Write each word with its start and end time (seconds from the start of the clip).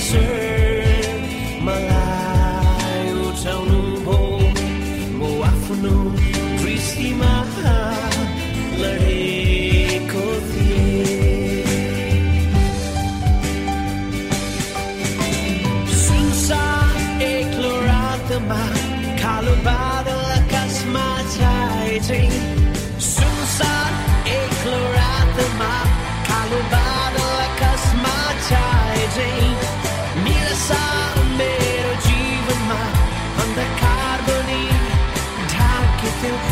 desert 0.00 1.20
Malayo 1.60 3.36
daw 3.36 3.60
nung 3.68 4.00
bong 4.00 4.40
to 36.20 36.49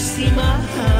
see 0.00 0.30
my 0.30 0.42
heart. 0.42 0.99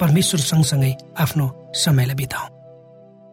परमेश्वर 0.00 0.40
सँगसँगै 0.40 0.92
आफ्नो 1.18 1.46
समयलाई 1.74 2.16
बिताउँ 2.20 2.48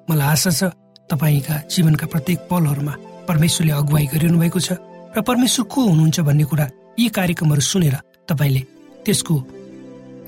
मलाई 0.08 0.28
आशा 0.34 0.52
छ 0.52 0.62
तपाईँका 1.10 1.56
जीवनका 1.72 2.06
प्रत्येक 2.08 2.40
पलहरूमा 2.52 2.94
परमेश्वरले 3.28 3.74
अगुवाई 3.74 4.06
गरिरहनु 4.14 4.40
भएको 4.40 4.60
छ 4.60 4.80
र 5.16 5.22
परमेश्वर 5.22 5.66
को 5.70 5.80
हुनुहुन्छ 5.90 6.20
भन्ने 6.28 6.44
कुरा 6.52 6.66
यी 7.00 7.08
कार्यक्रमहरू 7.18 7.62
सुनेर 7.62 7.96
तपाईँले 8.30 8.62
त्यसको 9.06 9.36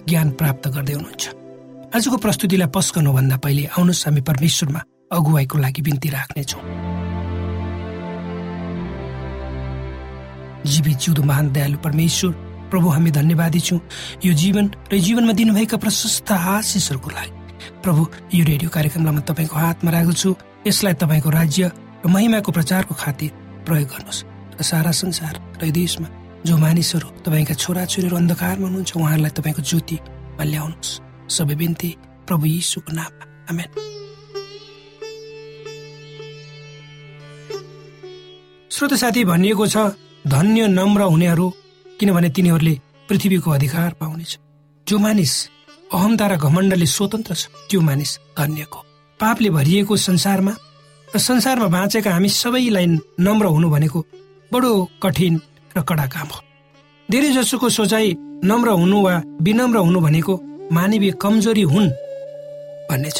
ज्ञान 0.09 0.29
प्राप्त 0.39 0.67
गर्दै 0.75 0.93
हुनुहुन्छ। 0.93 1.23
आजको 1.95 2.17
प्रस्तुतिलाई 2.21 2.69
पस 2.75 2.87
गर्नुभन्दा 2.95 3.37
पहिले 3.41 3.63
आउनुहोस् 3.73 4.05
हामी 4.05 4.21
परमेश्वरमा 4.21 4.81
अगुवाईको 5.17 5.57
लागि 5.57 5.81
बिन्ती 5.81 6.09
राख्नेछौँ। 6.09 6.61
जीवित 10.65 10.97
जिउँदो 10.97 11.23
महान 11.23 11.45
दयालु 11.53 11.77
परमेश्वर 11.77 12.31
प्रभु 12.75 12.89
हामी 12.91 13.11
धन्यवादी 13.15 13.59
छौँ। 13.59 13.79
यो 14.19 14.33
जीवन 14.35 14.65
र 14.91 14.99
जीवनमा 14.99 15.33
दिनुभएका 15.33 15.77
प्रशस्त 15.79 16.31
आशिषहरूको 16.31 17.09
लागि। 17.09 17.31
प्रभु 17.79 18.01
यो 18.35 18.43
रेडियो 18.43 18.69
कार्यक्रमलाई 18.69 19.15
म 19.15 19.19
तपाईँको 19.23 19.55
हातमा 19.55 19.91
राखेको 19.95 20.11
छु 20.11 20.35
यसलाई 20.67 20.93
तपाईँको 20.99 21.29
राज्य 21.31 21.71
र 22.03 22.07
महिमाको 22.11 22.51
प्रचारको 22.51 22.93
खातिर 22.99 23.31
प्रयोग 23.63 23.87
गर्नुहोस्। 23.87 24.19
र 24.59 24.61
सारा 24.61 24.91
संसार 24.91 25.33
र 25.63 25.71
देशमा 25.71 26.07
जो 26.43 26.57
मानिसहरू 26.59 27.07
तपाईँका 27.23 27.55
छोराछोरीहरू 27.55 28.15
अन्धकारमा 28.19 28.67
हुनुहुन्छ 28.67 28.91
उहाँहरूलाई 28.91 29.31
तपाईँको 29.39 29.61
ज्योतिमा 29.63 30.43
ल्याउनुहोस् 30.43 30.99
सबै 31.31 31.55
बिन्ती 31.55 31.89
प्रभु 32.27 32.45
यीशुको 32.45 32.91
नाम 32.91 33.11
आमेन। 33.55 33.69
श्रोत 38.67 38.93
साथी 38.99 39.23
भनिएको 39.23 39.65
छ 39.67 39.77
धन्य 40.27 40.67
नम्र 40.67 41.01
हुनेहरू 41.07 41.47
किनभने 41.99 42.29
तिनीहरूले 42.35 42.75
पृथ्वीको 43.09 43.51
अधिकार 43.51 43.91
पाउनेछ। 43.99 44.31
जो 44.87 44.97
मानिस 44.99 45.33
अहमता 45.93 46.25
र 46.27 46.35
घमण्डले 46.37 46.85
स्वतन्त्र 46.85 47.33
छ 47.35 47.43
त्यो 47.69 47.81
मानिस 47.81 48.11
धन्यको। 48.37 48.79
पापले 49.19 49.49
भरिएको 49.49 49.95
संसारमा 49.97 50.53
र 51.07 51.17
संसारमा 51.19 51.67
बाँचेका 51.67 52.11
हामी 52.11 52.29
सबैलाई 52.29 52.85
नम्र 53.19 53.45
हुनु 53.45 53.69
भनेको 53.69 53.99
बडो 54.51 54.71
कठिन 55.03 55.33
र 55.77 55.81
कडा 55.81 56.05
काम 56.11 56.27
हो। 56.27 56.39
धेरै 57.09 57.29
जसोको 57.31 57.69
सोचाइ 57.69 58.13
नम्र 58.43 58.69
हुनु 58.81 58.97
वा 59.01 59.13
विनम्र 59.41 59.77
हुनु 59.77 59.99
भनेको 60.01 60.33
मानवीय 60.71 61.11
कमजोरी 61.21 61.61
हुन् 61.73 61.89
भन्ने 62.89 63.11
छ। 63.11 63.19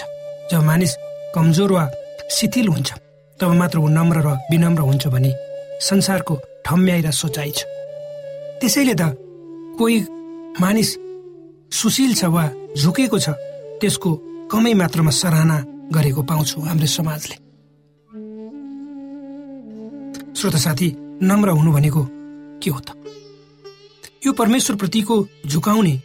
जब 0.52 0.62
मानिस 0.64 0.92
कमजोर 1.36 1.72
वा 1.72 1.84
शिथिल 2.32 2.68
हुन्छ 2.68 2.90
तब 3.40 3.52
मात्र 3.60 3.78
ऊ 3.80 3.88
नम्र 3.88 4.18
र 4.26 4.28
विनम्र 4.52 4.82
हुन्छ 4.82 5.08
भने 5.08 5.32
संसारको 5.82 6.36
ठम्याइ 6.66 7.02
र 7.02 7.12
सोचाइ 7.12 7.52
छ। 7.52 7.64
त्यसैले 8.62 8.94
त 9.00 9.04
कोही 9.78 9.98
मानिस 10.62 10.90
सुशील 11.72 12.14
छ 12.16 12.24
वा 12.34 12.44
झुकेको 12.78 13.18
छ 13.20 13.30
त्यसको 13.82 14.12
कमै 14.52 14.74
मात्रामा 14.74 15.12
सराहना 15.12 15.58
गरेको 15.96 16.22
पाउँछु 16.30 16.62
हाम्रो 16.62 16.88
समाजले। 16.88 17.36
श्रोत 20.38 20.56
साथी 20.66 20.88
नम्र 21.22 21.50
हुनु 21.58 21.72
भनेको 21.74 22.02
के 22.64 22.70
हो 22.72 22.80
त? 22.80 22.90
यो 24.26 24.32
परमेश्वर 24.34 24.76
प्रतिको 24.78 25.16
झुकाउने 25.46 25.96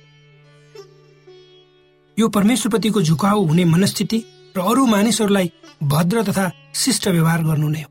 यो 2.19 2.28
परमेश्वर 2.28 2.71
प्रतिको 2.71 3.02
झुकाउ 3.02 3.47
हुने 3.47 3.64
मनस्थिति 3.64 4.19
र 4.57 4.61
अरू 4.61 4.87
मानिसहरूलाई 4.87 5.50
भद्र 5.83 6.23
तथा 6.28 6.50
शिष्ट 6.75 7.09
व्यवहार 7.09 7.42
गर्नु 7.45 7.69
नै 7.69 7.83
हो। 7.83 7.90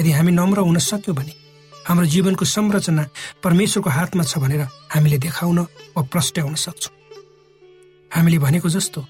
यदि 0.00 0.10
हामी 0.10 0.32
नम्र 0.32 0.58
हुन 0.66 0.78
सक्यौँ 0.78 1.16
भने 1.16 1.43
हाम्रो 1.86 2.06
जीवनको 2.06 2.44
संरचना 2.44 3.04
परमेश्वरको 3.44 3.90
हातमा 3.90 4.24
छ 4.24 4.38
भनेर 4.38 4.62
हामीले 4.94 5.18
देखाउन 5.18 5.58
वा 5.96 6.02
प्रस्ट्याउन 6.12 6.54
सक्छौँ। 6.56 6.92
हामीले 8.10 8.38
भनेको 8.38 8.68
जस्तो 8.68 9.00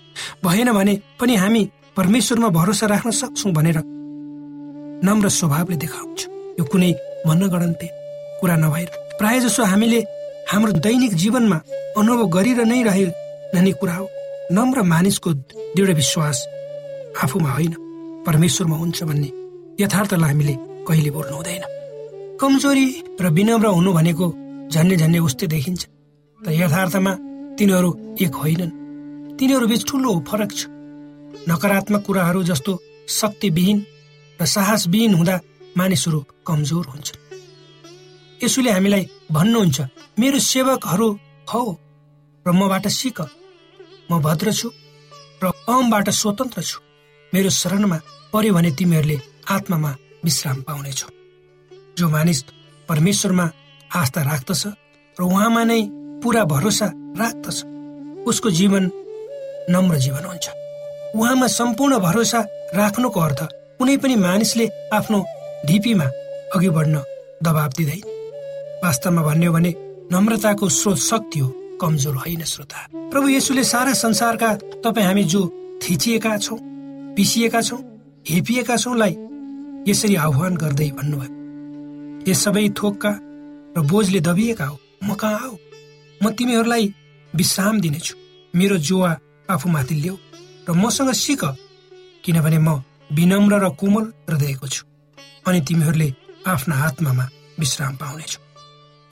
भएन 0.44 0.72
भने 0.72 0.94
पनि 1.20 1.34
हामी 1.36 1.62
परमेश्वरमा 1.96 2.48
भरोसा 2.48 2.86
राख्न 2.86 3.10
सक्छौँ 3.12 3.52
भनेर 3.52 3.78
नम्र 5.06 5.28
स्वभावले 5.28 5.76
देखाउँछ। 5.76 6.20
यो 6.58 6.64
कुनै 6.64 6.90
मनगणन्ते 7.26 7.88
कुरा 8.40 8.56
नभएर 8.56 8.88
प्राय 9.18 9.40
जसो 9.40 9.64
हामीले 9.64 10.00
हाम्रो 10.50 10.72
दैनिक 10.84 11.14
जीवनमा 11.14 11.58
अनुभव 11.98 12.26
गरेर 12.36 12.64
नै 12.64 12.82
रहने 12.82 13.72
कुरा 13.80 13.94
हो। 13.94 14.08
नम्र 14.52 14.82
मानिसको 14.82 15.32
दृढ 15.76 15.90
विश्वास 15.94 16.38
आफूमा 17.22 17.50
होइन 17.52 17.74
परमेश्वरमा 18.26 18.76
हुन्छ 18.76 19.02
भन्ने 19.02 19.30
यथार्थलाई 19.80 20.30
हामीले 20.30 20.54
कहिले 20.88 21.10
बोल्नु 21.10 21.36
हुँदैन। 21.36 21.62
कमजोरी 22.40 22.86
र 23.20 23.30
विनम्र 23.30 23.66
हुनु 23.76 23.90
भनेको 23.92 24.26
झन्ने 24.72 24.96
झन्ने 24.96 25.18
उस्तै 25.18 25.46
देखिन्छ। 25.46 25.82
तर 26.40 26.52
यथार्थमा 26.52 27.12
तिनीहरू 27.58 27.90
एक 28.24 28.34
होइनन्। 28.34 28.72
तिनीहरू 29.38 29.66
बिच 29.70 29.82
ठुलो 29.88 30.10
फरक 30.28 30.50
छ। 30.58 30.60
नकारात्मक 31.48 32.02
कुराहरू 32.06 32.42
जस्तो 32.50 32.72
शक्तिविहीन 33.08 33.78
र 34.38 34.42
साहसविहीन 34.46 35.14
हुँदा 35.14 35.36
मानिसहरू 35.78 36.20
कमजोर 36.46 36.84
हुन्छ। 36.90 37.08
यसुले 38.42 38.70
हामीलाई 38.70 39.04
भन्नुहुन्छ 39.30 39.78
मेरो 40.18 40.38
सेवकहरू 40.42 41.08
हौ 41.50 41.64
र 42.46 42.48
मबाट 42.50 42.86
सिक। 42.98 43.18
म 44.10 44.12
भद्र 44.18 44.52
छु 44.52 44.68
र 45.42 45.54
अमबाट 45.70 46.08
स्वतन्त्र 46.10 46.62
छु। 46.62 46.78
मेरो 47.32 47.50
शरणमा 47.50 47.98
पर्यो 48.32 48.54
भने 48.54 48.70
तिमीहरूले 48.78 49.16
आत्मामा 49.54 49.90
विश्राम 50.24 50.58
पाउनेछौ। 50.66 51.13
जो 51.98 52.08
मानिस 52.08 52.42
परमेश्वरमा 52.88 53.50
आस्था 53.90 54.22
राख्दछ 54.22 54.62
र 55.16 55.22
उहाँमा 55.22 55.62
नै 55.64 55.80
पुरा 56.22 56.44
भरोसा 56.44 56.86
राख्दछ 57.20 57.58
उसको 58.28 58.50
जीवन 58.50 58.90
नम्र 59.70 59.98
जीवन 59.98 60.24
हुन्छ। 60.24 60.46
उहाँमा 61.14 61.46
सम्पूर्ण 61.46 61.98
भरोसा 61.98 62.40
राख्नुको 62.74 63.20
अर्थ 63.20 63.40
कुनै 63.78 63.96
पनि 63.96 64.16
मानिसले 64.16 64.66
आफ्नो 64.92 65.18
ढिपीमा 65.66 66.06
अघि 66.54 66.70
बढ्न 66.76 66.96
दबाब 67.44 67.70
दिँदैन। 67.76 68.02
वास्तवमा 68.84 69.22
भन्यो 69.22 69.52
भने 69.52 69.74
नम्रताको 70.12 70.68
स्रोत 70.68 70.98
शक्ति 71.00 71.38
हो 71.38 71.48
कमजोर 71.80 72.16
होइन 72.16 72.42
श्रोता। 72.44 72.80
प्रभु 73.10 73.28
येसुले 73.28 73.64
सारा 73.64 73.92
संसारका 73.94 74.54
तपाईँ 74.84 75.06
हामी 75.06 75.24
जो 75.24 75.42
थिचिएका 75.82 76.36
छौँ 76.38 76.58
पिसिएका 77.16 77.60
छौँ 77.60 77.80
हेपिएका 78.26 78.76
छौँलाई 78.76 79.16
यसरी 79.88 80.14
आह्वान 80.16 80.56
गर्दै 80.56 80.90
भन्नुभयो। 80.90 81.43
यस 82.28 82.38
सबै 82.44 82.68
थोकका 82.78 83.12
र 83.76 83.80
बोझले 83.90 84.20
दबिएका 84.20 84.66
हो। 84.66 84.76
म 85.04 85.14
कहाँ 85.20 85.40
आऊ? 85.44 85.56
म 86.20 86.30
तिमीहरूलाई 86.36 86.84
विश्राम 87.32 87.80
दिनेछु। 87.80 88.14
मेरो 88.54 88.76
जुवा 88.86 89.10
आफूमाथि 89.50 89.94
ल्याऊ 89.94 90.16
र 90.68 90.72
मसँग 90.72 91.10
सिक 91.12 91.42
किनभने 92.24 92.58
म 92.58 92.68
विनम्र 93.12 93.54
र 93.64 93.68
कोमल 93.80 94.04
हृदयको 94.28 94.66
छु 94.68 94.82
अनि 95.46 95.60
तिमीहरूले 95.68 96.08
आफ्ना 96.46 96.74
आत्मामा 96.86 97.24
विश्राम 97.60 97.94
पाउनेछौ। 98.00 98.40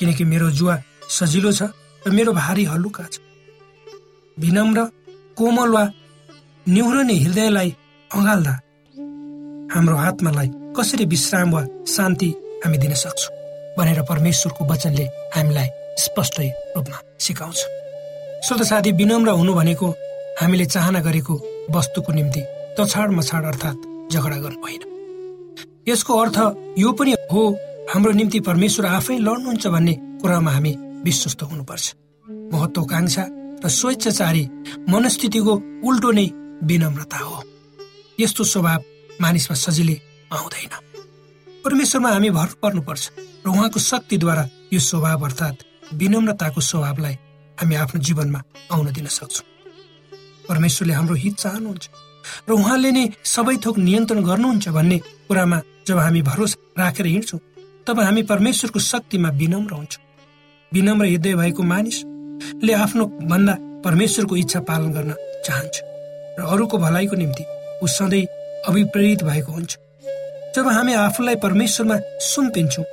किनकि 0.01 0.25
मेरो 0.25 0.51
जुवा 0.59 0.77
सजिलो 1.09 1.53
छ 1.53 1.63
र 2.03 2.11
मेरो 2.17 2.33
भारी 2.33 2.65
हलुका 2.65 3.05
छ। 3.13 3.21
विनम्र 4.37 4.79
कोमल 5.37 5.69
वा 5.75 5.85
निहुरने 6.67 7.17
हृदयलाई 7.25 7.71
अँगाल्दा 8.11 8.55
हाम्रो 9.75 9.97
आत्मालाई 10.09 10.49
कसरी 10.77 11.05
विश्राम 11.05 11.51
वा 11.53 11.63
शान्ति 11.95 12.31
हामी 12.65 12.79
दिन 12.79 12.95
सक्छौँ 12.95 13.35
भनेर 13.79 14.03
परमेश्वरको 14.03 14.65
वचनले 14.65 15.05
हामीलाई 15.35 15.69
स्पष्ट 15.99 16.41
रूपमा 16.77 16.99
सिकाउँछ। 17.21 17.61
श्रोत 18.47 18.63
साथी 18.63 18.93
विनम्र 18.93 19.31
हुनु 19.31 19.55
भनेको 19.55 19.89
हामीले 20.41 20.67
चाहना 20.67 21.01
गरेको 21.01 21.35
वस्तुको 21.71 22.13
निम्ति 22.13 22.43
तछाड 22.79 23.11
मछाड 23.11 23.45
अर्थात् 23.45 24.13
झगडा 24.13 24.37
गर्नु 24.37 24.61
होइन। 24.63 24.83
यसको 25.89 26.19
अर्थ 26.19 26.39
यो 26.79 26.93
पनि 26.93 27.13
हो 27.33 27.43
हाम्रो 27.93 28.13
निम्ति 28.13 28.41
परमेश्वर 28.41 28.87
आफै 28.87 29.19
लड्नुहुन्छ 29.19 29.67
भन्ने 29.67 29.95
कुरामा 30.21 30.51
हामी 30.51 30.73
विश्वस्त 31.05 31.43
हुनुपर्छ। 31.43 31.95
महत्वकांक्षा 32.53 33.25
र 33.65 33.69
स्वेच्छाचारी 33.71 34.45
मनस्थितिको 34.91 35.53
उल्टो 35.89 36.11
नै 36.11 36.27
विनम्रता 36.69 37.19
हो। 37.19 37.43
यस्तो 38.21 38.45
स्वभाव 38.45 38.81
मानिसमा 39.21 39.57
सजिलै 39.57 39.97
आउँदैन। 40.33 40.92
परमेश्वरमा 41.65 42.11
हामी 42.11 42.31
भर 42.31 42.49
पर्नुपर्छ 42.63 43.05
र 43.47 43.49
उहाँको 43.49 43.79
शक्तिद्वारा 43.81 44.45
यो 44.73 44.81
स्वभाव 44.81 45.25
अर्थात् 45.25 45.65
विनम्रताको 45.95 46.61
स्वभावलाई 46.61 47.15
हामी 47.59 47.75
आफ्नो 47.83 48.01
जीवनमा 48.03 48.41
आउन 48.73 48.87
दिन 48.93 49.07
सक्छौँ। 49.07 49.47
परमेश्वरले 50.49 50.95
हाम्रो 50.95 51.15
हित 51.23 51.35
चाहनुहुन्छ 51.39 51.85
र 52.49 52.53
उहाँले 52.53 52.91
नै 52.93 53.05
सबै 53.25 53.57
थोक 53.65 53.79
नियन्त्रण 53.79 54.21
गर्नुहुन्छ 54.25 54.69
भन्ने 54.77 54.99
कुरामा 55.29 55.59
जब 55.87 55.99
हामी 55.99 56.23
भरोसा 56.31 56.83
राखेर 56.83 57.07
हिँड्छौँ 57.07 57.41
तब 57.87 58.01
हामी 58.01 58.23
परमेश्वरको 58.33 58.79
शक्तिमा 58.81 59.29
विनम्र 59.41 59.73
हुन्छौँ। 59.75 60.03
विनम्र 60.73 61.07
हृदय 61.07 61.35
भएको 61.37 61.63
मानिसले 61.63 62.73
आफ्नो 62.75 63.05
भन्दा 63.31 63.55
परमेश्वरको 63.87 64.37
इच्छा 64.43 64.61
पालन 64.67 64.91
गर्न 64.97 65.15
चाहन्छ 65.47 65.75
र 66.39 66.43
अरूको 66.43 66.79
भलाइको 66.79 67.17
निम्ति 67.23 67.45
ऊ 67.83 67.87
सधैँ 67.87 68.27
अभिप्रेरित 68.69 69.23
भएको 69.23 69.53
हुन्छ। 69.53 69.79
जब 70.55 70.67
हामी 70.69 70.93
आफूलाई 70.93 71.37
परमेश्वरमा 71.43 71.97
सुम्पिन्छौँ 72.21 72.85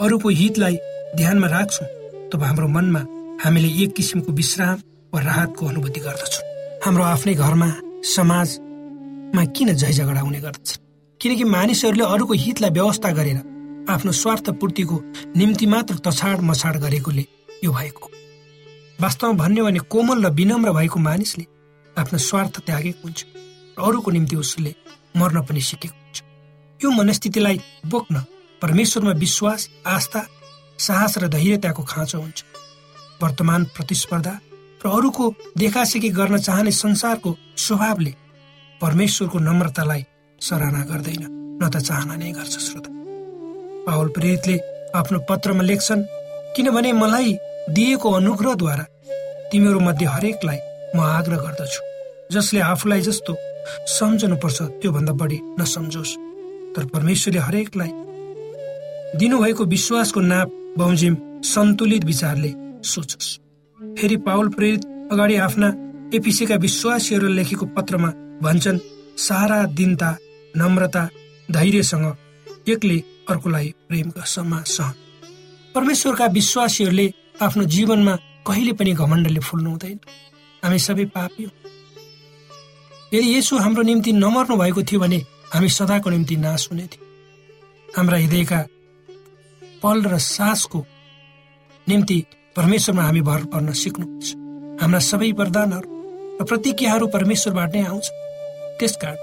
अरूको 0.00 0.28
हितलाई 0.38 0.76
ध्यानमा 1.16 1.46
राख्छौँ 1.48 1.86
तब 2.30 2.42
हाम्रो 2.42 2.68
मनमा 2.68 3.00
हामीले 3.44 3.68
एक 3.82 3.92
किसिमको 3.96 4.32
विश्राम 4.32 4.80
वा 5.14 5.20
राहतको 5.22 5.66
अनुभूति 5.66 6.00
गर्दछौँ। 6.00 6.44
हाम्रो 6.84 7.04
आफ्नै 7.04 7.34
घरमा 7.34 7.68
समाजमा 8.14 9.44
किन 9.54 9.72
झै 9.74 9.92
झगडा 9.92 10.20
हुने 10.20 10.40
गर्दछ 10.40 10.78
किनकि 11.20 11.44
मानिसहरूले 11.54 12.04
अरूको 12.04 12.34
हितलाई 12.44 12.70
व्यवस्था 12.70 13.10
गरेर 13.18 13.38
आफ्नो 13.88 14.12
स्वार्थ 14.12 14.50
पूर्तिको 14.60 14.96
निम्ति 15.36 15.66
मात्र 15.66 15.94
तछाड 16.06 16.40
मछाड 16.42 16.76
गरेकोले 16.84 17.24
यो 17.64 17.72
भएको। 17.72 18.10
वास्तवमा 19.00 19.44
भन्यो 19.44 19.64
भने 19.64 19.80
कोमल 19.94 20.26
र 20.26 20.30
विनम्र 20.40 20.72
भएको 20.78 20.98
मानिसले 21.06 21.46
आफ्नो 21.96 22.18
स्वार्थ 22.26 22.60
त्यागेको 22.66 23.06
हुन्छ 23.06 23.24
र 23.78 23.86
अरूको 23.86 24.10
निम्ति 24.10 24.36
उसले 24.36 24.74
मर्न 25.16 25.42
पनि 25.46 25.60
सिकेको। 25.70 26.05
यो 26.80 26.90
मनस्थितिलाई 26.90 27.60
बोक्न 27.86 28.16
परमेश्वरमा 28.62 29.12
विश्वास 29.18 29.68
आस्था 29.86 30.20
साहस 30.78 31.18
र 31.18 31.28
धैर्यताको 31.28 31.82
खाँचो 31.82 32.18
हुन्छ। 32.20 32.44
वर्तमान 33.22 33.64
प्रतिस्पर्धा 33.76 34.34
र 34.84 34.88
अरूको 34.88 35.24
देखासेखी 35.56 36.08
गर्न 36.12 36.36
चाहने 36.38 36.70
संसारको 36.70 37.36
स्वभावले 37.56 38.12
परमेश्वरको 38.80 39.38
नम्रतालाई 39.38 40.02
सराहना 40.40 40.82
गर्दैन। 40.84 41.22
न 41.62 41.68
त 41.72 41.80
चाहना 41.80 42.14
नै 42.16 42.30
गर्छ 42.36 42.54
श्रोता। 42.60 42.90
पावल 43.86 44.08
प्रेरितले 44.12 44.56
आफ्नो 45.00 45.18
पत्रमा 45.28 45.62
लेख्छन् 45.64 46.02
किनभने 46.56 46.92
मलाई 46.92 47.32
दिएको 47.72 48.08
अनुग्रहद्वारा 48.10 48.84
तिमीहरू 49.50 49.80
मध्ये 49.80 50.06
हरेकलाई 50.06 50.58
म 50.92 51.00
आग्रह 51.00 51.38
गर्दछु। 51.40 51.80
जसले 52.34 52.60
आफूलाई 52.60 53.00
जस्तो 53.00 53.32
सम्झनुपर्छ 53.96 54.62
त्योभन्दा 54.80 55.12
बढी 55.12 55.38
नसम्झोस्। 55.60 56.25
तर 56.76 56.84
परमेश्वरले 56.86 57.40
हरेकलाई 57.40 57.90
दिनुभएको 59.18 59.64
विश्वासको 59.64 60.20
नाप 60.20 60.48
बमोजिम 60.78 61.16
सन्तुलित 61.44 62.04
विचारले 62.04 62.52
सोचोस्। 62.84 63.28
फेरि 63.80 64.16
पावल 64.26 64.48
प्रेरित 64.48 64.84
अगाडि 65.12 65.36
आफ्ना 65.36 65.68
एपिसीका 66.14 66.56
विश्वासीहरू 66.56 67.28
लेखेको 67.28 67.66
पत्रमा 67.66 68.10
भन्छन् 68.42 68.78
सारा 69.18 69.62
दिनता 69.72 70.10
नम्रता 70.56 71.08
धैर्यसँग 71.50 72.06
एकले 72.68 72.98
अर्कोलाई 73.30 73.74
प्रेमका 73.88 74.24
समा 74.24 74.62
सहन। 74.66 74.94
परमेश्वरका 75.74 76.26
विश्वासीहरूले 76.32 77.06
आफ्नो 77.42 77.64
जीवनमा 77.64 78.14
कहिले 78.46 78.72
पनि 78.72 78.92
घमण्डले 78.92 79.40
फुल्नु 79.40 79.70
हुँदैन। 79.70 79.98
हामी 80.62 80.78
सबै 80.78 81.04
पापी 81.14 81.44
यदि 83.14 83.36
यसो 83.36 83.56
हाम्रो 83.56 83.82
निम्ति 83.82 84.12
नमर्नु 84.12 84.56
भएको 84.56 84.82
थियो 84.82 85.00
भने 85.00 85.18
हामी 85.52 85.68
सदाको 85.68 86.10
निम्ति 86.10 86.36
नाश 86.36 86.68
हुने 86.70 86.86
थियो। 86.92 87.04
हाम्रा 87.96 88.18
हृदयका 88.18 88.60
पल 89.82 90.02
र 90.04 90.18
सासको 90.18 90.78
निम्ति 91.86 92.18
परमेश्वरमा 92.56 93.02
हामी 93.02 93.20
भर 93.20 93.44
पर्न 93.52 93.72
सिक्नुपर्छ 93.72 94.28
हाम्रा 94.82 95.00
सबै 95.00 95.30
वरदानहरू 95.38 95.88
र 96.40 96.44
प्रतिज्ञाहरू 96.44 97.06
परमेश्वरबाट 97.06 97.74
नै 97.74 97.82
आउँछ। 97.86 98.06
त्यसकारण 98.78 99.16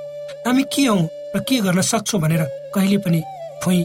हामी 0.47 0.63
के 0.73 0.85
हौ 0.85 0.97
र 1.35 1.39
के 1.47 1.59
गर्न 1.61 1.81
सक्छौँ 1.81 2.21
भनेर 2.21 2.43
कहिले 2.75 2.97
पनि 3.05 3.21
फुइ 3.63 3.79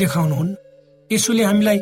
देखाउनुहुन्न। 0.00 0.56
यसोले 1.10 1.44
हामीलाई 1.44 1.78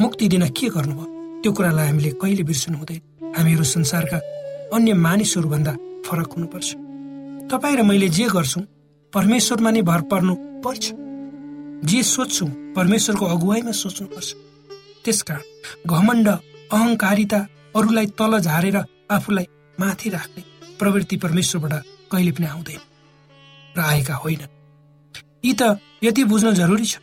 मुक्ति 0.00 0.28
दिन 0.28 0.48
के 0.52 0.68
गर्नुभयो? 0.68 1.06
त्यो 1.42 1.52
कुरालाई 1.52 1.86
हामीले 1.86 2.10
कहिले 2.22 2.42
बिर्सनु 2.42 2.76
हुँदैन 2.78 3.32
हामीहरू 3.36 3.64
संसारका 3.64 4.18
अन्य 4.76 4.92
मानिसहरूभन्दा 4.94 5.72
फरक 6.06 6.28
हुनुपर्छ। 6.36 6.68
तपाईँ 7.50 7.76
र 7.76 7.82
मैले 7.82 8.08
जे 8.08 8.26
गर्छौँ 8.26 8.62
परमेश्वरमा 9.12 9.70
नै 9.70 9.82
भर 9.82 10.00
पर्नु 10.10 10.34
पर्छ। 10.64 10.84
जे 11.86 12.02
सोध्छौँ 12.02 12.48
परमेश्वरको 12.74 13.24
अगुवाईमा 13.26 13.72
सोच्नुपर्छ 13.72 14.28
त्यसकारण 15.04 15.42
घमण्ड 15.86 16.28
अहङ्कारिता 16.74 17.38
अरूलाई 17.76 18.06
तल 18.18 18.38
झारेर 18.40 18.76
आफूलाई 19.10 19.46
माथि 19.78 20.08
राख्ने 20.10 20.42
प्रवृत्ति 20.78 21.16
परमेश्वरबाट 21.24 21.84
कहिले 22.10 22.32
पनि 22.32 22.46
आउँदैन 22.46 22.80
र 23.76 23.80
आएका 23.80 24.14
होइन। 24.14 24.42
यी 25.44 25.52
त 25.54 25.78
यति 26.02 26.24
बुझ्न 26.24 26.54
जरुरी 26.54 26.84
छ। 26.84 26.98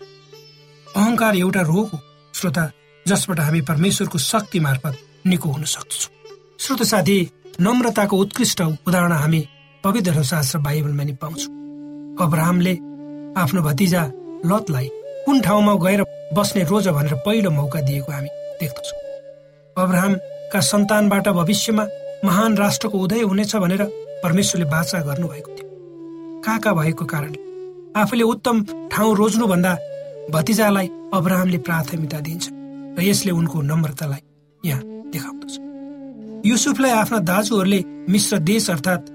अहङ्कार 0.88 1.36
एउटा 1.36 1.62
रोग 1.72 1.88
हो 1.88 2.00
श्रोता 2.34 2.64
जसबाट 3.06 3.40
हामी 3.40 3.62
परमेश्वरको 3.62 4.18
शक्ति 4.20 4.60
मार्फत 4.60 4.94
निको 5.26 5.50
हुन 5.50 5.64
सक्छौँ। 5.64 6.12
श्रोत 6.60 6.84
साथी 6.84 7.18
नम्रताको 7.62 8.18
उत्कृष्ट 8.18 8.62
उदाहरण 8.62 9.12
हामी 9.14 9.42
पवित्र 9.84 10.22
शास्त्र 10.24 10.60
बाइबलमा 10.64 11.04
नि 11.04 11.14
पाउँछौँ। 11.22 11.52
अब्राहमले 12.24 12.74
आफ्नो 13.36 13.62
भतिजा 13.62 14.04
लतलाई 14.48 14.88
कुन 15.26 15.42
ठाउँमा 15.42 15.74
गएर 15.84 16.02
बस्ने 16.34 16.64
रोज 16.64 16.88
भनेर 16.88 17.14
पहिलो 17.26 17.50
मौका 17.52 17.82
दिएको 17.82 18.12
हामी 18.12 18.30
देख्दछौँ। 18.62 19.00
अब्राहमका 19.76 20.60
सन्तानबाट 20.62 21.28
भविष्यमा 21.30 21.84
महान 22.26 22.56
राष्ट्रको 22.58 22.98
उदय 22.98 23.22
हुनेछ 23.24 23.56
भनेर 23.56 23.84
परमेश्वरले 24.24 24.70
बाचा 24.72 25.00
गर्नुभएको 25.04 25.52
थियो। 25.52 25.68
कहाँ 26.46 26.60
कहाँ 26.60 26.76
भएको 26.76 27.06
कारणले 27.06 27.40
आफूले 28.00 28.24
उत्तम 28.24 28.64
ठाउँ 28.92 29.16
रोज्नुभन्दा 29.16 29.74
भतिजालाई 30.32 30.88
अब्राहमले 31.14 31.58
प्राथमिकता 31.68 32.20
दिन्छ 32.20 32.50
र 33.00 33.04
यसले 33.04 33.32
उनको 33.32 33.62
नम्रतालाई 33.62 34.24
यहाँ 34.64 34.84
देखाउँदछ। 35.12 35.54
युसुफलाई 36.48 36.92
आफ्ना 36.94 37.20
दाजुहरूले 37.28 37.84
मिश्र 38.10 38.38
देश 38.48 38.70
अर्थात् 38.70 39.12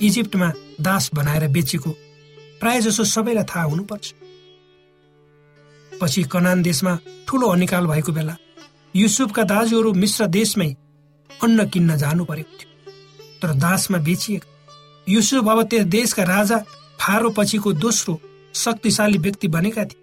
इजिप्टमा 0.00 0.52
दास 0.80 1.10
बनाएर 1.14 1.48
बेचेको। 1.48 1.90
प्राय 2.60 2.80
जसो 2.80 3.04
सबैलाई 3.04 3.44
थाहा 3.44 3.64
हुनुपर्छ। 3.64 4.12
पछि 5.92 6.22
कनान 6.22 6.62
देशमा 6.62 6.98
ठुलो 7.28 7.46
अनिकाल 7.48 7.86
भएको 7.86 8.12
बेला 8.12 8.36
युसुफका 8.96 9.42
दाजुहरू 9.42 9.92
मिश्र 9.92 10.26
देशमै 10.26 10.68
अन्न 11.30 11.68
किन्न 11.68 11.96
जानु 11.96 12.24
परेको 12.24 12.56
थियो। 12.58 12.68
तर 13.42 13.50
दासमा 13.54 13.98
बेचिएका 13.98 14.48
युसुफ 15.06 15.48
अब 15.48 15.62
त्यस 15.62 15.84
देशका 15.86 16.22
राजा 16.22 16.58
फारो 17.00 17.30
पछिको 17.30 17.72
दोस्रो 17.72 18.20
शक्तिशाली 18.54 19.18
व्यक्ति 19.18 19.48
बनेका 19.48 19.84
थिए। 19.84 19.98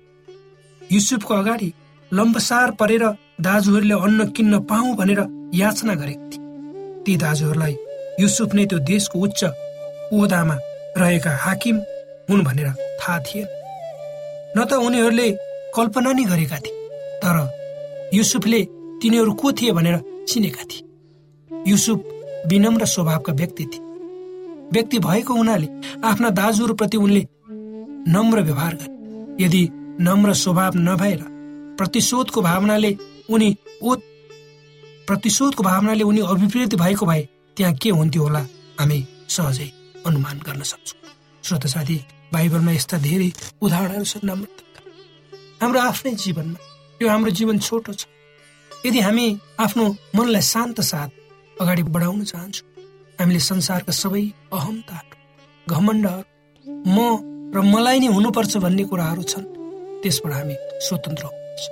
युसुफको 0.92 1.34
अगाडि 1.34 1.74
लम्बसार 2.12 2.72
परेर 2.72 3.04
दाजुहरूले 3.42 3.94
अन्न 3.94 4.30
किन्न 4.32 4.60
पाऊ 4.60 4.94
भनेर 4.96 5.22
याचना 5.54 5.94
गरेका 5.96 6.30
थिए। 6.30 7.04
ती 7.04 7.18
दाजुहरूलाई 7.18 7.76
युसुफ 8.20 8.54
नै 8.54 8.66
त्यो 8.66 8.80
देशको 8.80 9.20
उच्च 9.20 9.44
ओदामा 10.14 10.58
रहेका 10.98 11.32
हाकिम 11.38 11.78
हुन् 12.30 12.44
भनेर 12.44 12.70
थाहा 13.02 13.20
थिएन 13.20 13.48
न 14.58 14.66
त 14.66 14.74
उनीहरूले 14.74 15.28
कल्पना 15.76 16.12
नै 16.12 16.24
गरेका 16.24 16.58
थिए 16.58 16.76
तर 17.24 17.38
युसुफले 18.14 18.62
तिनीहरू 19.02 19.34
को 19.34 19.52
थिए 19.52 19.72
भनेर 19.72 20.26
चिनेका 20.28 20.64
थिए। 20.64 20.84
युसुफ 21.68 22.00
विनम्र 22.48 22.86
स्वभावका 22.86 23.34
व्यक्ति 23.34 23.66
थिए। 23.66 23.86
व्यक्ति 24.74 25.00
भएको 25.00 25.34
हुनाले 25.34 25.68
आफ्ना 26.04 26.30
दाजुहरूप्रति 26.30 26.98
उनले 26.98 27.28
नम्र 28.12 28.42
व्यवहार 28.42 28.74
गरे। 28.76 29.46
यदि 29.46 29.68
नम्र 30.02 30.34
स्वभाव 30.34 30.72
नभएर 30.76 31.24
प्रतिशोधको 31.78 32.42
भावनाले 32.42 32.96
उनी 33.30 33.56
ओत 33.84 34.04
प्रतिशोधको 35.08 35.64
भावनाले 35.64 36.04
उनी 36.04 36.22
अभिप्रेत 36.22 36.76
भएको 36.76 37.06
भए 37.06 37.28
त्यहाँ 37.58 37.74
के 37.74 37.90
हुन्थ्यो 37.90 38.24
होला 38.24 38.40
हामी 38.80 39.06
सहजै 39.30 39.72
अनुमान 40.06 40.38
गर्न 40.46 40.62
सक्छौँ। 40.72 41.00
श्रोत 41.44 41.66
साथी 41.74 41.98
बाइबलमा 42.34 42.72
यस्ता 42.72 42.98
धेरै 43.08 43.30
उदाहरणहरू 43.62 44.06
छन् 44.12 44.46
हाम्रो 45.62 45.80
आफ्नै 45.90 46.12
जीवनमा। 46.24 46.60
यो 47.02 47.08
हाम्रो 47.10 47.32
जीवन 47.40 47.58
छोटो 47.60 47.94
छ। 47.94 48.06
यदि 48.86 49.00
हामी 49.00 49.26
आफ्नो 49.60 49.84
मनलाई 50.16 50.42
शान्त 50.54 50.82
साथ 50.82 51.10
अगाडि 51.62 51.84
बढाउन 51.94 52.24
चाहन्छौँ 52.32 52.68
हामीले 53.20 53.40
संसारका 53.42 53.94
सबै 54.02 54.24
अहमताहरू 54.54 55.16
घमण्डहरू 55.68 56.24
म 56.86 56.98
र 57.56 57.58
मलाई 57.74 57.98
नै 58.00 58.08
हुनुपर्छ 58.14 58.54
भन्ने 58.64 58.84
कुराहरू 58.92 59.24
छन् 59.24 59.48
त्यसबाट 60.04 60.34
हामी 60.38 60.56
स्वतन्त्र 60.86 61.26
हुनुपर्छ। 61.26 61.64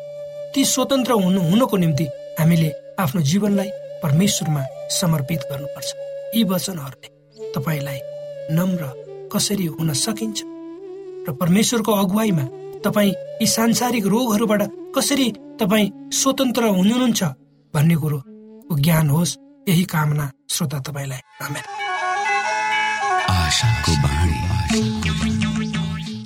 ती 0.54 0.62
स्वतन्त्र 0.66 1.12
हुनु 1.24 1.40
हुनको 1.52 1.76
निम्ति 1.78 2.06
हामीले 2.40 2.70
आफ्नो 3.04 3.22
जीवनलाई 3.22 3.70
परमेश्वरमा 4.04 4.64
समर्पित 5.00 5.42
गर्नुपर्छ। 5.52 5.90
यी 6.36 6.44
वचनहरूले 6.50 7.10
तपाईँलाई 7.54 8.00
नम्र 8.52 9.30
कसरी 9.34 9.66
हुन 9.66 9.94
सकिन्छ? 9.94 10.42
र 11.28 11.34
परमेश्वरको 11.34 11.92
अगुवाईमा 11.92 12.44
तपाईँ 12.86 13.12
यी 13.42 13.48
सांसारिक 13.48 14.06
रोगहरूबाट 14.06 14.62
कसरी 14.96 15.32
तपाईँ 15.60 15.92
स्वतन्त्र 16.12 16.64
हुनुहुन्छ 16.64 17.24
भन्ने 17.74 17.96
कुरो 17.96 18.20
ज्ञान 18.80 19.10
होस्। 19.10 19.38
यही 19.70 19.84
कामना 19.84 20.32
श्रोता 20.50 20.80
तपाईँलाई। 20.80 21.22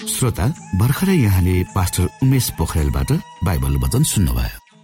श्रोता 0.07 0.47
भर्खरै 0.75 1.15
यहाँले 1.15 1.63
पास्टर 1.63 2.07
उमेश 2.23 2.49
पोखरेलबाट 2.49 3.11
बाइबल 3.43 3.77
वचन 3.77 4.03
सुन्नुभयो। 4.03 4.68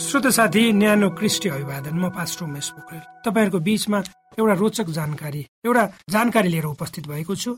श्रोत 0.00 0.26
साथी 0.32 0.60
न्यानो 0.72 1.08
कृष्ण 1.12 1.50
अभिवादन। 1.50 1.94
म 1.94 2.08
पास्टर 2.08 2.44
उमेश 2.44 2.68
पोखरेल। 2.72 3.00
तपाईँहरूको 3.20 3.58
बिचमा 3.60 3.98
एउटा 4.40 4.54
रोचक 4.56 4.88
जानकारी 4.96 5.42
एउटा 5.66 5.84
जानकारी 6.08 6.48
लिएर 6.48 6.64
उपस्थित 6.64 7.06
भएको 7.06 7.34
छु 7.36 7.52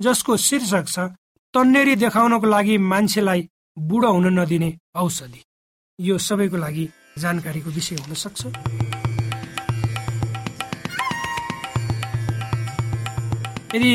जसको 0.00 0.36
शीर्षक 0.36 0.84
छ 0.88 0.98
तन्नेरी 1.54 1.94
देखाउनको 1.96 2.46
लागि 2.46 2.76
मान्छेलाई 2.92 3.48
बुढो 3.88 4.10
हुन 4.12 4.26
नदिने 4.38 4.70
औषधि। 4.94 5.40
यो 5.98 6.18
सबैको 6.18 6.56
लागि 6.56 6.84
जानकारीको 7.16 7.70
विषय 7.70 7.96
हुन 8.04 8.14
सक्छ। 8.14 8.44
यदि 13.72 13.92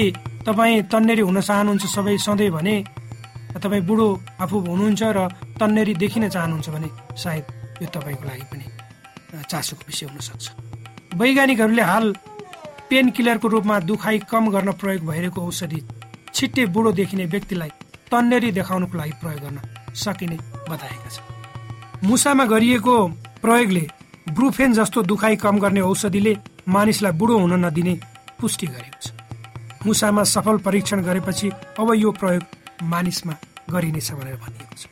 तपाईँ 0.48 0.82
तन्नेरी 0.90 1.22
हुन 1.22 1.42
चाहनुहुन्छ 1.42 1.86
सबै 1.86 2.18
सधैँ 2.18 2.50
भने 2.50 2.76
तपाईँ 3.62 3.86
बुढो 3.86 4.08
आफू 4.42 4.58
हुनुहुन्छ 4.66 5.02
र 5.18 5.30
तन्नेरी 5.62 5.94
देखिन 6.02 6.30
चाहनुहुन्छ 6.30 6.70
भने 6.70 6.90
सायद 7.16 7.61
यो 7.82 7.88
तपाईँको 7.90 8.26
लागि 8.28 8.46
पनि 8.52 8.66
चासोको 9.50 9.84
विषय 9.88 10.06
हुन 10.06 10.20
सक्छ 10.22 11.18
वैज्ञानिकहरूले 11.18 11.82
हाल 11.84 12.14
पेन 12.90 13.10
किलरको 13.18 13.48
रूपमा 13.48 13.80
दुखाइ 13.90 14.20
कम 14.32 14.50
गर्न 14.52 14.72
प्रयोग 14.82 15.06
भइरहेको 15.08 15.42
औषधि 15.48 15.82
छिट्टै 16.34 16.66
बुढो 16.76 16.92
देखिने 16.94 17.26
व्यक्तिलाई 17.34 17.72
तन्नेरी 18.12 18.52
देखाउनको 18.52 18.98
लागि 18.98 19.14
प्रयोग 19.22 19.42
गर्न 19.42 19.60
सकिने 19.96 20.38
बताएका 20.70 21.10
छन्। 21.10 22.08
मुसामा 22.08 22.46
गरिएको 22.46 22.96
प्रयोगले 23.42 23.84
ब्रुफेन 24.30 24.74
जस्तो 24.74 25.02
दुखाइ 25.04 25.36
कम 25.36 25.60
गर्ने 25.60 25.82
औषधिले 25.82 26.36
मानिसलाई 26.70 27.12
बुढो 27.20 27.38
हुन 27.40 27.54
नदिने 27.66 28.00
पुष्टि 28.40 28.68
गरेको 28.68 29.00
छ। 29.02 29.12
मुसामा 29.86 30.24
सफल 30.30 30.58
परीक्षण 30.68 31.02
गरेपछि 31.04 31.50
अब 31.80 31.94
यो 31.96 32.12
प्रयोग 32.22 32.44
मानिसमा 32.86 33.34
गरिनेछ 33.72 34.12
भनेर 34.12 34.36
भनिएको 34.36 34.76
छ। 34.78 34.88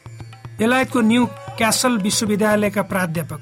बेलायतको 0.59 1.01
न्यू 1.01 1.25
क्यासल 1.57 1.97
विश्वविद्यालयका 2.05 2.81
प्राध्यापक 2.91 3.41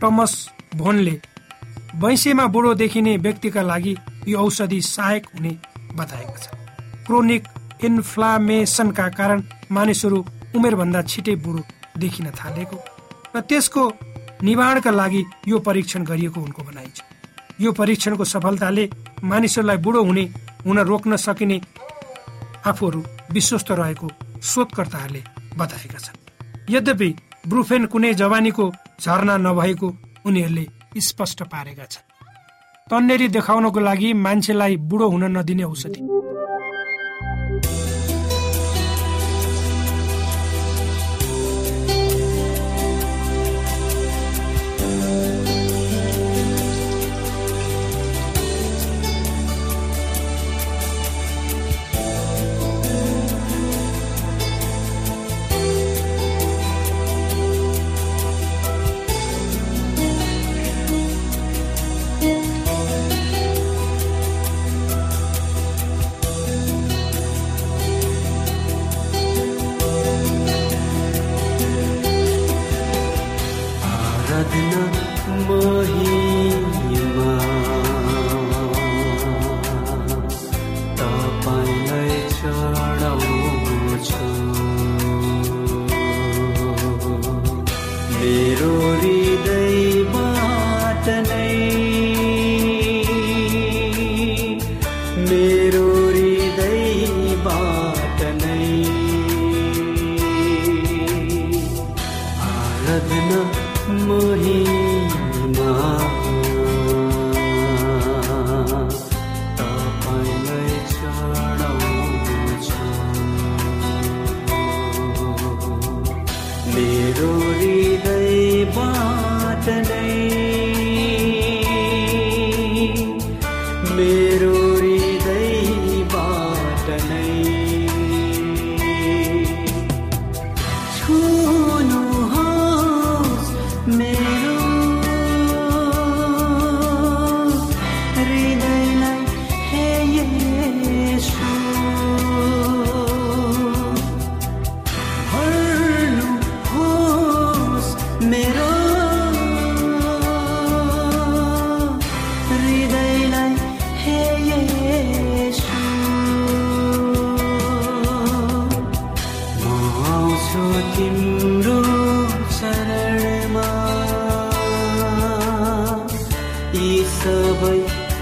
टमस 0.00 0.32
भोनले 0.76 1.14
वैँसेमा 2.02 2.46
बुढो 2.54 2.72
देखिने 2.82 3.16
व्यक्तिका 3.16 3.62
लागि 3.62 3.94
यो 4.28 4.38
औषधि 4.38 4.80
सहायक 4.84 5.26
हुने 5.34 5.52
बताएको 5.96 6.36
छ 6.42 6.46
क्रोनिक 7.06 7.42
इन्फ्लामेसनका 7.84 9.08
कारण 9.18 9.42
मानिसहरू 9.72 10.18
उमेरभन्दा 10.56 11.02
छिटै 11.12 11.34
बुढो 11.44 11.62
देखिन 11.98 12.30
थालेको 12.40 12.78
र 13.36 13.40
त्यसको 13.48 13.82
निवारणका 14.42 14.90
लागि 14.90 15.22
यो 15.48 15.58
परीक्षण 15.68 16.04
गरिएको 16.04 16.40
उनको 16.40 16.62
भनाइ 16.62 16.90
छ। 16.96 17.00
यो 17.60 17.72
परीक्षणको 17.72 18.24
सफलताले 18.24 18.84
मानिसहरूलाई 19.24 19.76
बुढो 19.86 20.02
हुने 20.04 20.24
हुन 20.66 20.78
रोक्न 20.92 21.16
सकिने 21.24 21.60
आफूहरू 22.70 23.00
विश्वस्त 23.32 23.70
रहेको 23.80 24.08
शोधकर्ताहरूले 24.52 25.22
बताएका 25.58 25.98
छन्। 25.98 26.18
यद्यपि 26.70 27.14
ब्रुफेन 27.48 27.86
कुनै 27.86 28.14
जवानीको 28.14 28.72
झरना 29.00 29.36
नभएको 29.36 29.88
उनीहरूले 30.26 30.66
स्पष्ट 31.00 31.42
पारेका 31.42 31.84
छन्। 31.84 32.04
तन्नेरी 32.90 33.28
देखाउनको 33.28 33.80
लागि 33.80 34.12
मान्छेलाई 34.12 34.76
बुढो 34.76 35.06
हुन 35.08 35.24
नदिने 35.36 35.64
औषधि। 35.64 36.00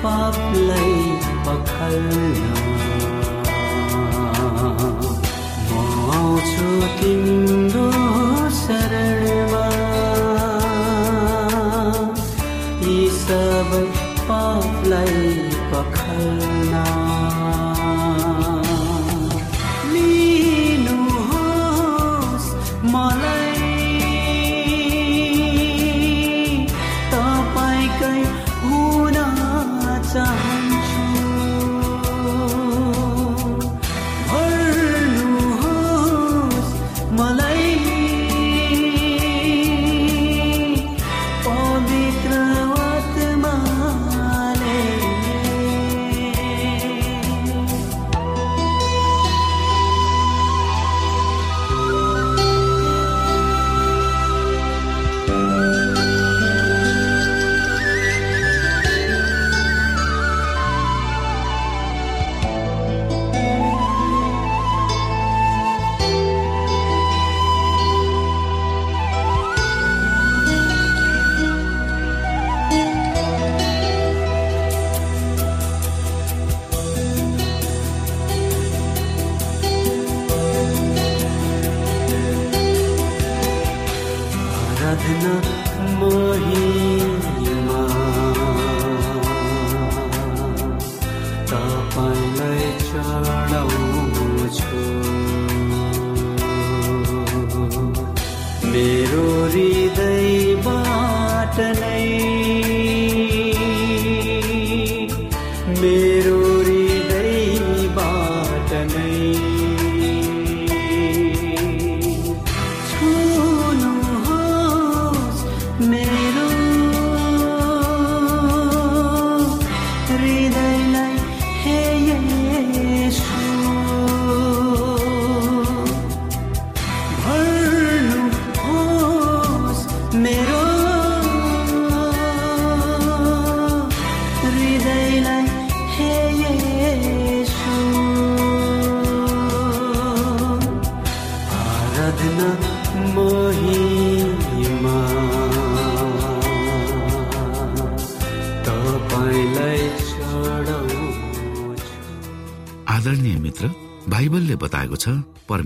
बाइबलले 0.04 0.82